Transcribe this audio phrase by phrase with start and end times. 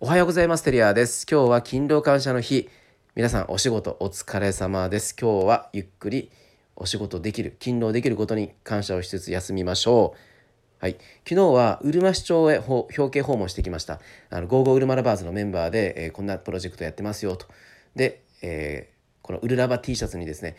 [0.00, 0.64] おはようございます。
[0.64, 1.24] テリアです。
[1.30, 2.68] 今日は勤労感謝の日。
[3.14, 5.14] 皆さんお仕事お疲れ様です。
[5.18, 6.32] 今日はゆっくり
[6.74, 10.82] お仕事できる勤労できることに感謝をしつつ休みましょう。
[10.82, 10.96] はい、
[11.26, 14.00] 昨日はうるま市長へ表敬訪問してきました。
[14.30, 17.46] あのゴーゴーうるまラバーズのメンバーで、えー、こんなプロジェクトやってますよと。
[17.94, 20.56] で、えー、このうるラバ T シャツにですね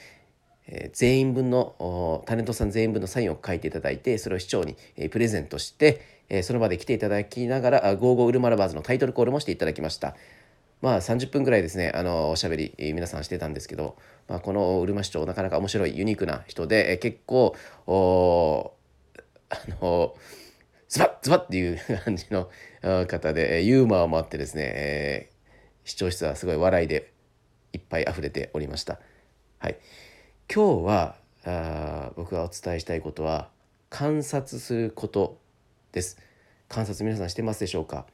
[0.68, 10.16] え全員分のタレントさん全員分のサインを書いていただいてそれを市長に、えプレゼントして、えその場で来ていただきながら「ゴーゴーウルマラバーズ」のタイトルコールもしていただきました
[10.82, 13.96] まあ30分ぐらいですねあのおしゃべり、皆さんしてたんですけど、
[14.28, 17.56] まあ、このうるま市長なかなか面白いユニークな人で、え結構
[19.50, 20.16] あの
[20.90, 22.50] ズバッズバッっていう感じの
[23.08, 27.14] 方でユーモアもあってですね、えー、市長室はすごい笑いで
[27.74, 29.00] いっぱい溢れておりました。
[29.60, 29.78] はい
[30.54, 33.50] 今日はあ僕がお伝えしたいことは
[33.90, 35.38] 観察すること
[35.92, 36.18] です。
[36.70, 38.06] 観察皆さんしてますでしょうか？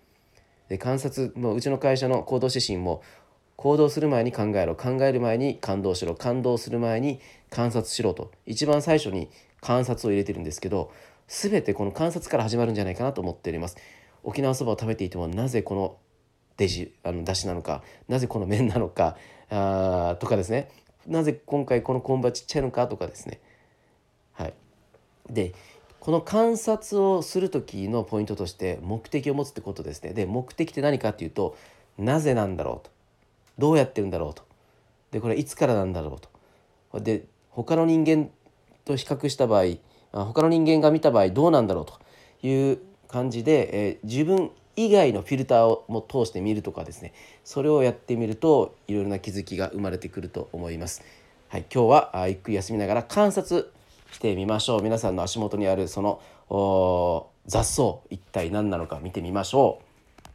[0.70, 3.04] で観察もううちの会社の行動指針も
[3.58, 4.76] 行動する前に考えろ。
[4.76, 6.16] 考える前に感動しろ。
[6.16, 8.32] 感動する前に観察しろと。
[8.46, 10.92] 一番最初に観察を入れてるんですけど
[11.28, 13.78] 全てこの観察から始まるんじゃないかなと思っております。
[14.24, 15.98] 沖縄そばを食べていてもなぜこの
[16.58, 19.18] デジあの出汁なのかなぜこの麺なのか
[19.50, 20.72] あとかですね。
[21.08, 23.40] なぜ今回この昆布はちっちゃいのかとかですね。
[24.34, 24.54] はい、
[25.30, 25.54] で
[26.00, 30.14] この観察をする時のポイントとして目的を持つってことですね。
[30.14, 31.56] で目的って何かっていうと
[31.98, 32.92] なぜなんだろうと
[33.58, 34.44] どうやってるんだろうと
[35.12, 36.20] でこれいつからなんだろ
[36.94, 38.30] うとで他の人間
[38.86, 39.78] と比較した場合
[40.12, 42.00] 他の人間が見た場合どうなんだろうと
[42.46, 51.04] いう感じで、えー、自分以外のフィルターをも通してみるとかですねそれをやってみるといろいろな気づきが生まれてくると思います。
[51.50, 53.72] はい、今日はあゆっくり休みながら観察
[54.12, 59.91] してみましょう皆さんの足元にあるその雑草一体何なのか見てみましょう。